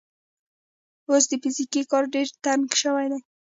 [1.09, 3.19] اوس د فزیکي کار ډګر تنګ شوی دی.